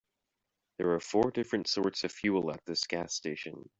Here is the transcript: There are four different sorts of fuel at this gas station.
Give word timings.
There 0.79 0.93
are 0.93 0.99
four 0.99 1.29
different 1.29 1.67
sorts 1.67 2.03
of 2.03 2.11
fuel 2.11 2.51
at 2.51 2.65
this 2.65 2.87
gas 2.87 3.13
station. 3.13 3.69